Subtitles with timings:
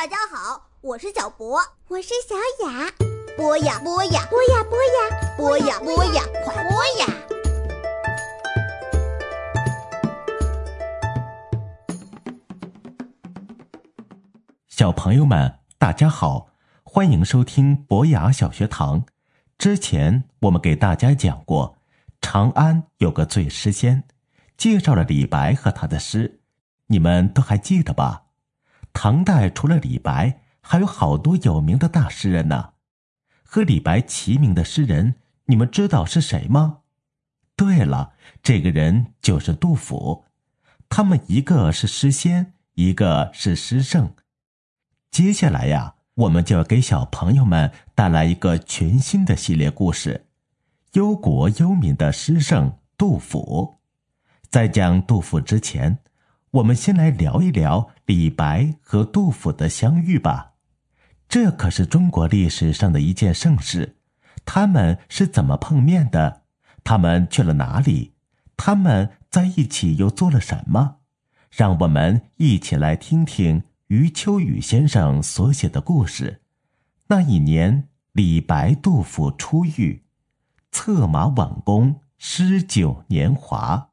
[0.00, 2.34] 大家好，我是小博，我是小
[2.66, 2.90] 雅。
[3.36, 7.06] 播呀播呀，播呀播呀，播呀播呀，快播呀！
[14.68, 16.48] 小朋友们，大家好，
[16.82, 19.04] 欢迎收听博雅小学堂。
[19.58, 21.76] 之前我们给大家讲过，
[22.22, 24.04] 长安有个醉诗仙，
[24.56, 26.40] 介绍了李白和他的诗，
[26.86, 28.22] 你们都还记得吧？
[28.92, 32.70] 唐代除了李白，还有好多有名的大诗人呢。
[33.42, 36.78] 和李白齐名的诗人，你们知道是谁吗？
[37.56, 40.24] 对了，这个人就是杜甫。
[40.88, 44.14] 他们一个是诗仙，一个是诗圣。
[45.10, 50.26] 接下来呀，我们就要给小朋友们带来一个全新的系列故事——
[50.94, 53.80] 忧国忧民的诗圣杜甫。
[54.48, 55.98] 在讲杜甫之前，
[56.52, 60.54] 我们先来聊一聊李白和杜甫的相遇吧。
[61.28, 63.98] 这可是中国历史上的一件盛事。
[64.44, 66.42] 他们是怎么碰面的？
[66.82, 68.14] 他们去了哪里？
[68.56, 70.96] 他们在一起又做了什么？
[71.50, 73.62] 让我们一起来听听。
[73.86, 76.42] 余秋雨先生所写的故事，
[77.08, 80.04] 那一年李白、杜甫初遇，
[80.70, 83.89] 策马挽弓，诗酒年华。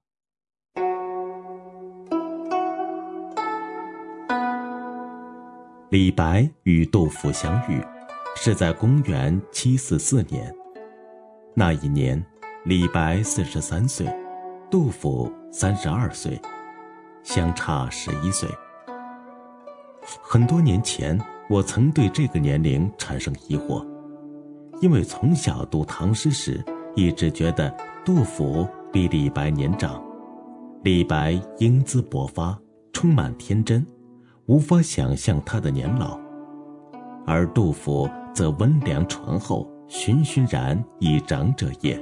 [5.90, 7.82] 李白与杜甫相遇，
[8.36, 10.54] 是在公元七四四年。
[11.54, 12.22] 那一年，
[12.66, 14.06] 李白四十三岁，
[14.70, 16.38] 杜甫三十二岁，
[17.24, 18.50] 相差十一岁。
[20.22, 21.18] 很多年前，
[21.50, 23.82] 我曾对这个年龄产生疑惑，
[24.82, 26.62] 因为从小读唐诗时，
[26.98, 30.04] 一直觉得杜甫比李白年长。
[30.84, 32.60] 李白英姿勃发，
[32.92, 33.88] 充满天真，
[34.48, 36.17] 无法想象他的年老；
[37.26, 42.02] 而杜甫则温良醇厚，循循然以长者也，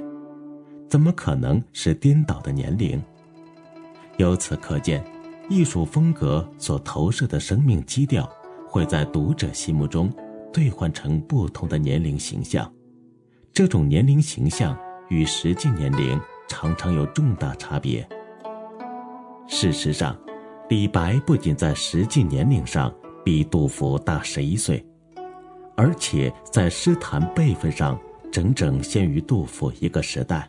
[0.88, 3.02] 怎么可能是颠倒的年龄？
[4.16, 5.04] 由此可见。
[5.48, 8.28] 艺术风格所投射的生命基调，
[8.68, 10.12] 会在读者心目中
[10.52, 12.68] 兑换成不同的年龄形象。
[13.52, 14.76] 这种年龄形象
[15.08, 18.04] 与实际年龄常常有重大差别。
[19.46, 20.18] 事实上，
[20.68, 22.92] 李白不仅在实际年龄上
[23.24, 24.84] 比杜甫大十一岁，
[25.76, 27.98] 而且在诗坛辈分上
[28.32, 30.48] 整整先于杜甫一个时代。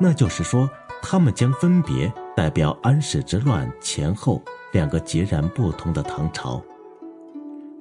[0.00, 0.68] 那就是说，
[1.02, 2.12] 他们将分别。
[2.36, 4.40] 代表安史之乱前后
[4.72, 6.62] 两个截然不同的唐朝。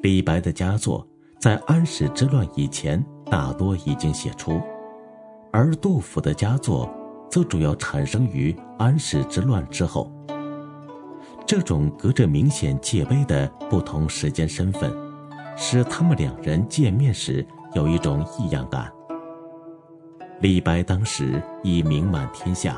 [0.01, 1.07] 李白的佳作
[1.39, 4.59] 在安史之乱以前大多已经写出，
[5.51, 6.91] 而杜甫的佳作
[7.29, 10.11] 则主要产生于安史之乱之后。
[11.47, 14.93] 这种隔着明显界碑的不同时间身份，
[15.55, 17.43] 使他们两人见面时
[17.73, 18.91] 有一种异样感。
[20.41, 22.77] 李白当时已名满天下。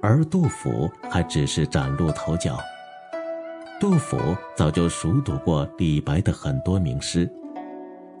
[0.00, 2.58] 而杜甫还只是崭露头角。
[3.80, 4.18] 杜甫
[4.54, 7.30] 早就熟读过李白的很多名诗，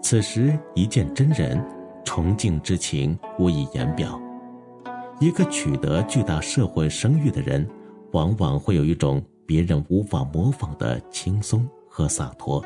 [0.02, 1.62] 此时一见真人，
[2.02, 4.20] 崇敬之情无以言表。
[5.20, 7.66] 一个取得巨大社会声誉的人，
[8.12, 12.64] 往往会有一种别人无法模仿的轻松和洒脱。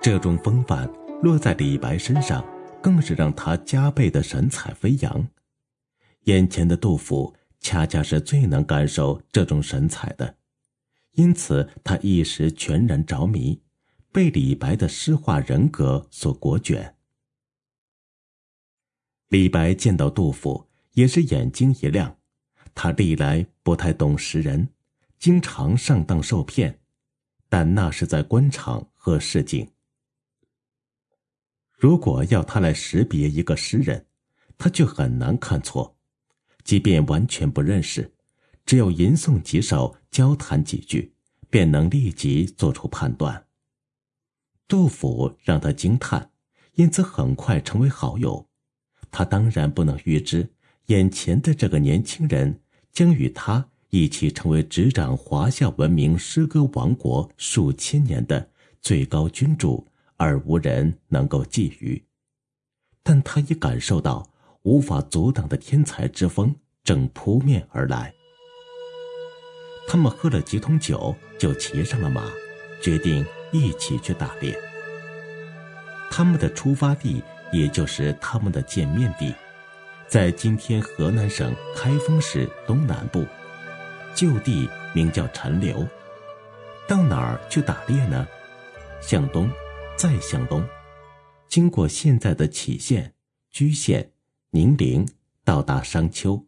[0.00, 0.90] 这种风范
[1.22, 2.44] 落在李白身上，
[2.82, 5.28] 更是让他加倍的神采飞扬。
[6.24, 7.34] 眼前的杜甫。
[7.60, 10.36] 恰恰是最能感受这种神采的，
[11.12, 13.62] 因此他一时全然着迷，
[14.12, 16.94] 被李白的诗画人格所裹卷。
[19.28, 22.18] 李白见到杜甫也是眼睛一亮，
[22.74, 24.68] 他历来不太懂识人，
[25.18, 26.80] 经常上当受骗，
[27.48, 29.68] 但那是在官场和市井。
[31.76, 34.06] 如果要他来识别一个诗人，
[34.56, 35.96] 他却很难看错。
[36.62, 38.14] 即便完全不认识，
[38.64, 41.14] 只有吟诵几首、交谈几句，
[41.50, 43.46] 便能立即做出判断。
[44.66, 46.30] 杜甫让他惊叹，
[46.74, 48.48] 因此很快成为好友。
[49.10, 50.54] 他当然不能预知，
[50.86, 58.50] 眼前的这个年轻人将与他一起成为执掌华夏文明诗歌王国数千年的
[58.82, 59.86] 最高君主，
[60.16, 62.02] 而无人能够觊觎。
[63.04, 64.26] 但他也感受到。
[64.64, 68.14] 无法阻挡的天才之风正扑面而来。
[69.86, 72.24] 他们喝了几桶酒，就骑上了马，
[72.80, 74.58] 决定一起去打猎。
[76.10, 79.34] 他们的出发地，也就是他们的见面地，
[80.08, 83.22] 在今天河南省开封市东南部，
[84.14, 85.86] 旧地名叫陈留。
[86.86, 88.26] 到哪儿去打猎呢？
[89.00, 89.50] 向东，
[89.96, 90.66] 再向东，
[91.48, 93.14] 经过现在的杞县、
[93.50, 94.12] 居县、
[94.50, 95.06] 宁陵，
[95.44, 96.46] 到达商丘，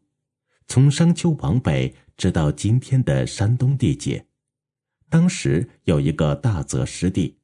[0.67, 4.27] 从商丘往北，直到今天的山东地界。
[5.09, 7.39] 当时有一个大泽湿地，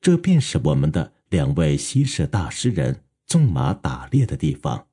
[0.00, 4.88] 这便是我们的两位西式大诗人纵马打猎的地方。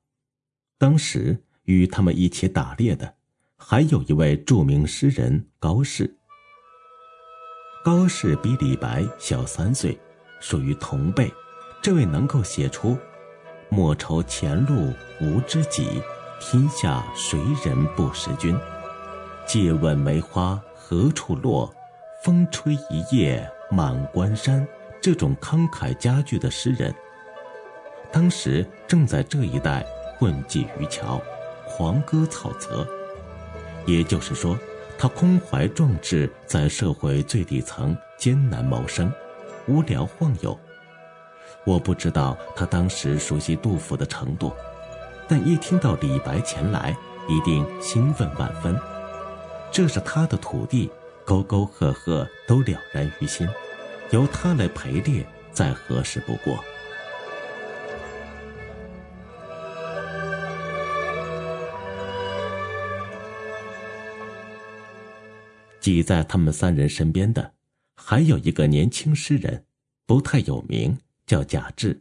[0.78, 3.15] 当时与他们一起打猎的，
[3.58, 6.18] 还有一位著名诗人高适。
[7.82, 9.98] 高适比李白小三岁，
[10.40, 11.32] 属于同辈。
[11.82, 12.96] 这位能够写出
[13.70, 16.02] “莫愁前路无知己，
[16.40, 18.58] 天下谁人不识君？
[19.46, 21.72] 借问梅花何处落？”
[22.24, 24.66] 风吹一夜满关山，
[25.00, 26.92] 这种慷慨佳句的诗人，
[28.10, 29.86] 当时正在这一带
[30.18, 31.22] 混迹于桥，
[31.68, 32.84] 狂歌草泽。
[33.86, 34.58] 也就是说，
[34.98, 39.10] 他空怀壮志，在社会最底层艰难谋生，
[39.66, 40.58] 无聊晃悠。
[41.64, 44.52] 我不知道他当时熟悉杜甫的程度，
[45.26, 46.96] 但一听到李白前来，
[47.28, 48.78] 一定兴奋万分。
[49.72, 50.90] 这是他的土地。
[51.24, 53.48] 沟沟壑壑都了然于心，
[54.10, 56.56] 由他来陪猎，再合适不过。
[65.86, 67.54] 挤在他们三人身边的，
[67.94, 69.66] 还有一个年轻诗人，
[70.04, 72.00] 不太有名，叫贾至，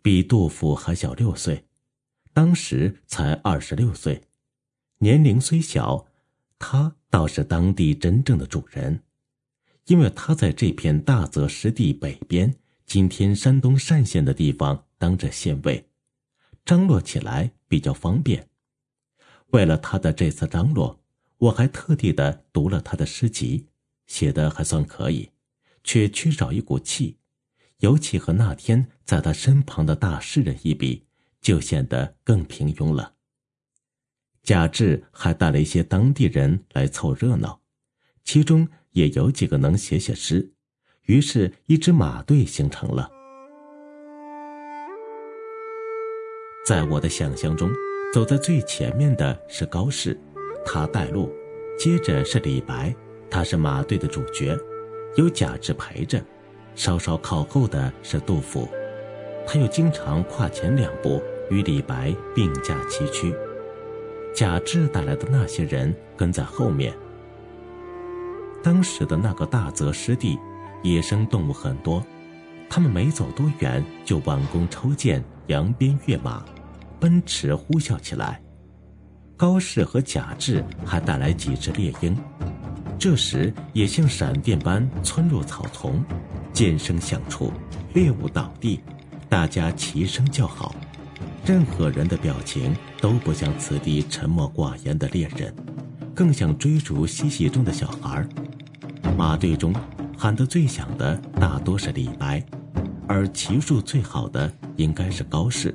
[0.00, 1.66] 比杜甫还小六岁，
[2.32, 4.22] 当时才二十六岁，
[5.00, 6.06] 年龄虽小。
[6.58, 9.02] 他倒是当地真正的主人，
[9.84, 12.54] 因为他在这片大泽湿地北边，
[12.86, 15.90] 今天山东单县的地方当着县尉，
[16.64, 18.48] 张罗起来比较方便。
[19.48, 20.99] 为了他的这次张罗，
[21.40, 23.66] 我还特地的读了他的诗集，
[24.06, 25.30] 写的还算可以，
[25.82, 27.16] 却缺少一股气，
[27.78, 31.06] 尤其和那天在他身旁的大诗人一比，
[31.40, 33.14] 就显得更平庸了。
[34.42, 37.62] 贾至还带了一些当地人来凑热闹，
[38.22, 40.52] 其中也有几个能写写诗，
[41.04, 43.10] 于是，一支马队形成了。
[46.66, 47.70] 在我的想象中，
[48.12, 50.18] 走在最前面的是高适，
[50.64, 51.28] 他带路；
[51.78, 52.94] 接着是李白，
[53.30, 54.56] 他是马队的主角，
[55.16, 56.18] 有贾至陪着；
[56.74, 58.68] 稍稍靠后的是杜甫，
[59.46, 63.34] 他又经常跨前两步，与李白并驾齐驱。
[64.34, 66.94] 贾至带来的那些人跟在后面。
[68.62, 70.38] 当时的那个大泽湿地，
[70.82, 72.04] 野生动物很多，
[72.68, 76.44] 他们没走多远就挽弓抽箭、扬鞭跃马、
[77.00, 78.40] 奔驰呼啸起来。
[79.40, 82.14] 高适和贾至还带来几只猎鹰，
[82.98, 86.04] 这时也像闪电般窜入草丛，
[86.52, 87.50] 剑声响处，
[87.94, 88.80] 猎物倒地，
[89.30, 90.74] 大家齐声叫好。
[91.46, 95.54] 任何人的表情都不像此地沉默寡言的猎人，
[96.14, 98.28] 更像追逐嬉戏中的小孩。
[99.16, 99.74] 马队中
[100.18, 102.44] 喊得最响的大多是李白，
[103.08, 105.74] 而骑术最好的应该是高适。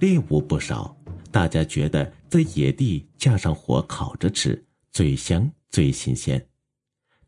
[0.00, 0.96] 猎物不少，
[1.30, 6.48] 大家觉得在野地架上火烤着吃最香最新鲜。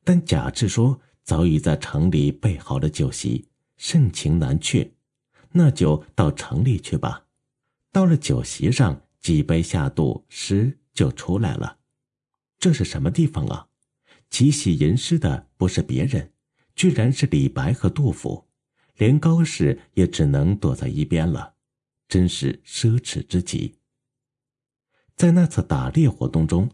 [0.05, 4.93] 但贾至说早已在城里备好了酒席，盛情难却。
[5.53, 7.27] 那就到城里去吧。
[7.93, 11.79] 到了酒席上，几杯下肚，诗就出来了。
[12.59, 13.69] 这是什么地方啊？
[14.31, 16.33] 齐喜吟诗的不是别人，
[16.75, 18.47] 居然是李白和杜甫，
[18.97, 21.55] 连高适也只能躲在一边了，
[22.09, 23.75] 真是奢侈之极。
[25.17, 26.69] 在那次打猎活动中，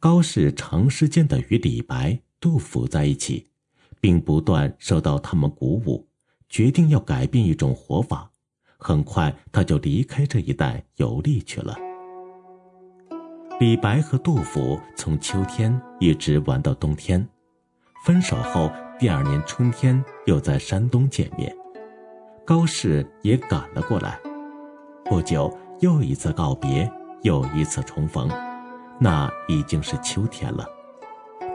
[0.00, 3.48] 高适长时间的与李白、杜甫在一起，
[4.00, 6.08] 并不断受到他们鼓舞。
[6.48, 8.30] 决定要改变一种活法，
[8.76, 11.74] 很快他就离开这一带游历去了。
[13.58, 17.26] 李白和杜甫从秋天一直玩到冬天，
[18.04, 21.56] 分手后第二年春天又在山东见面，
[22.44, 24.18] 高适也赶了过来。
[25.04, 26.90] 不久又一次告别，
[27.22, 28.28] 又一次重逢，
[28.98, 30.66] 那已经是秋天了。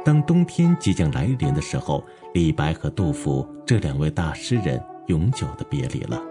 [0.04, 6.22] 当冬天即将来临的时候，李白和杜甫这两位大诗人永久的别离了。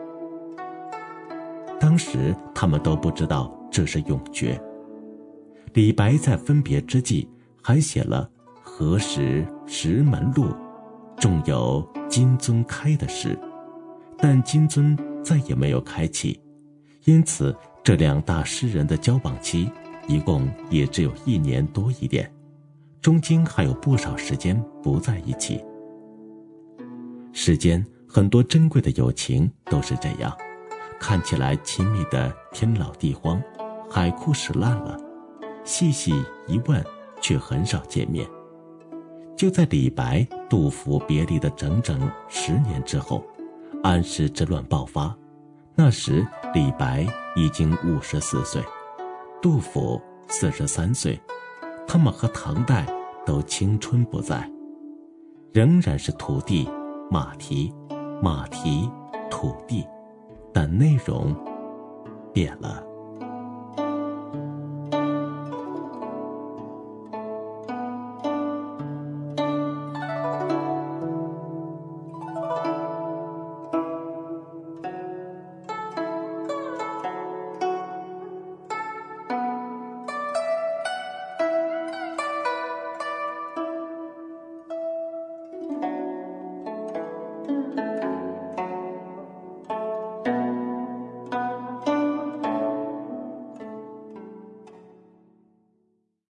[1.78, 4.58] 当时他们都不知道这是永诀。
[5.74, 7.28] 李白在分别之际
[7.62, 8.30] 还写了
[8.64, 10.46] “何时石门路，
[11.18, 13.38] 重有金樽开”的诗，
[14.16, 16.40] 但金樽再也没有开启，
[17.04, 17.54] 因此
[17.86, 19.70] 这两大诗人的交往期
[20.08, 22.28] 一共也只有一年多一点。
[23.00, 25.64] 中间还有不少时间不在一起。
[27.32, 30.36] 世间很多珍贵的友情都是这样，
[30.98, 33.40] 看起来亲密的天老地荒，
[33.88, 34.98] 海枯石烂了，
[35.62, 36.12] 细细
[36.48, 36.84] 一问，
[37.20, 38.28] 却很少见面。
[39.36, 43.24] 就在李白、杜甫别离的整整十年之后，
[43.84, 45.16] 安史之乱爆发。
[45.78, 48.64] 那时，李白已经五十四岁，
[49.42, 51.20] 杜甫四十三岁，
[51.86, 52.86] 他们和唐代
[53.26, 54.50] 都青春不在，
[55.52, 56.66] 仍然是土地、
[57.10, 57.70] 马蹄、
[58.22, 58.90] 马蹄、
[59.30, 59.86] 土地，
[60.50, 61.36] 但内容
[62.32, 62.82] 变了。